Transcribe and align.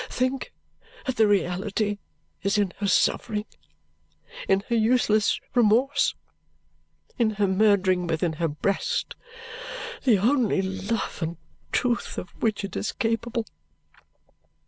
Think 0.09 0.51
that 1.05 1.15
the 1.17 1.27
reality 1.27 1.99
is 2.41 2.57
in 2.57 2.73
her 2.77 2.87
suffering, 2.87 3.45
in 4.49 4.61
her 4.67 4.75
useless 4.75 5.39
remorse, 5.53 6.15
in 7.19 7.29
her 7.37 7.45
murdering 7.45 8.07
within 8.07 8.33
her 8.41 8.47
breast 8.47 9.15
the 10.03 10.17
only 10.17 10.63
love 10.63 11.19
and 11.21 11.37
truth 11.71 12.17
of 12.17 12.29
which 12.41 12.63
it 12.63 12.75
is 12.75 12.93
capable! 12.93 13.45